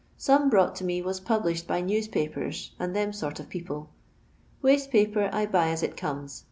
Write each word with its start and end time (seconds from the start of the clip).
Some 0.17 0.49
brought 0.49 0.75
to 0.77 0.83
me 0.83 0.99
wns 0.99 1.23
published 1.23 1.67
by 1.67 1.79
newspapers 1.79 2.71
and 2.79 2.95
tliem 2.95 3.13
sort 3.13 3.39
of 3.39 3.49
peo]»!e. 3.49 3.85
Waste 4.63 4.89
paper 4.89 5.29
I 5.31 5.45
buy 5.45 5.69
as 5.69 5.83
it 5.83 5.95
comes. 5.95 6.39